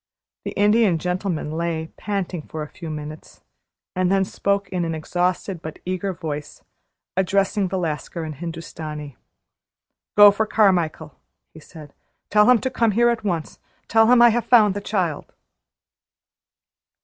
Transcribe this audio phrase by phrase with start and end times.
[0.45, 3.41] The Indian Gentleman lay panting for a few minutes,
[3.95, 6.63] and then he spoke in an exhausted but eager voice,
[7.15, 9.15] addressing the Lascar in Hindustani:
[10.17, 11.19] "Go for Carmichael,"
[11.53, 11.93] he said.
[12.31, 13.59] "Tell him to come here at once.
[13.87, 15.33] Tell him I have found the child!"